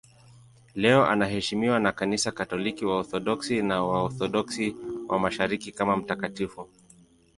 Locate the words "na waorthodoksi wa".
3.61-5.19